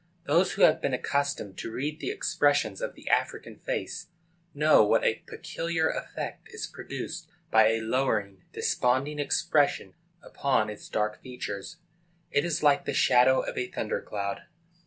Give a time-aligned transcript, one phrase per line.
[0.25, 4.07] Those who have been accustomed to read the expressions of the African face
[4.51, 9.93] know what a peculiar effect is produced by a lowering, desponding expression
[10.23, 11.77] upon its dark features.
[12.31, 14.41] It is like the shadow of a thunder cloud.